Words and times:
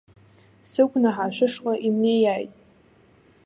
Сыгәнаҳа 0.69 1.27
шәышҟа 1.35 1.73
имнеиааит! 1.87 2.51